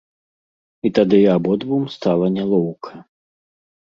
І 0.87 0.91
тады 0.99 1.19
абодвум 1.33 1.83
стала 1.97 2.25
нялоўка. 2.39 2.91